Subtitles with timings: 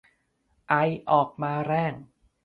[0.69, 0.73] ไอ
[1.09, 1.93] ออกมาแรง